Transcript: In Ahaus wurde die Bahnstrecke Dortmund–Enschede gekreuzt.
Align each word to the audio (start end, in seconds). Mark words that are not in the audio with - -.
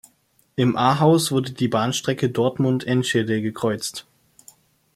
In 0.55 0.75
Ahaus 0.77 1.31
wurde 1.31 1.51
die 1.51 1.67
Bahnstrecke 1.67 2.31
Dortmund–Enschede 2.31 3.39
gekreuzt. 3.43 4.07